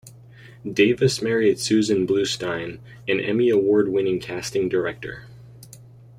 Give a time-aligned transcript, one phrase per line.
[0.67, 5.25] Davis married Susan Bluestein, an Emmy Award-winning casting director.